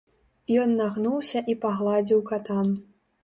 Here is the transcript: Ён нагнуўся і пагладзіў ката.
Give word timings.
Ён 0.61 0.71
нагнуўся 0.79 1.43
і 1.53 1.55
пагладзіў 1.65 2.25
ката. 2.31 2.57